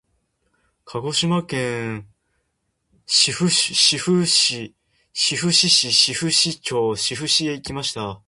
[0.83, 2.07] 鹿児島県
[3.05, 4.75] 志布志市志布志
[6.63, 8.19] 町志布志へ行きました。